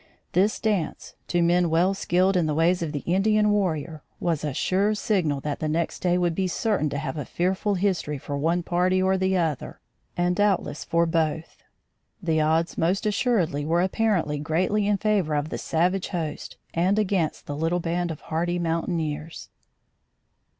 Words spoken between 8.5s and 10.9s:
party or the other and doubtless